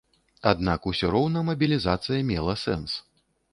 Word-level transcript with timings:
Аднак 0.51 0.87
усё 0.91 1.11
роўна 1.17 1.45
мабілізацыя 1.51 2.25
мела 2.33 2.59
сэнс. 2.65 2.91